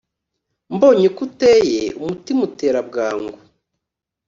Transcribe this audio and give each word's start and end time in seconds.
mbonye 0.73 1.03
uko 1.11 1.21
uteye 1.27 1.81
umutima 1.99 2.39
utera 2.47 2.79
bwangu 2.89 3.37